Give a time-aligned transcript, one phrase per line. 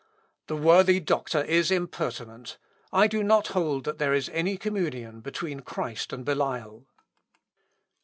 [0.47, 2.57] "The worthy doctor is impertinent.
[2.91, 6.87] I do not hold that there is any communion between Christ and Belial."